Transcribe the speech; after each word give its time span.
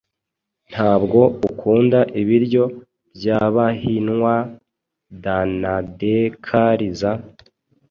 Ntabwo 0.71 1.19
ukunda 1.47 1.99
ibiryo 2.21 2.63
byabahinwa 3.15 4.33
DanaDecalza 5.23 7.11